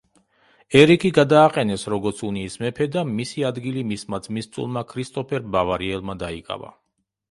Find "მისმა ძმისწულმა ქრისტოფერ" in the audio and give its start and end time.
3.93-5.51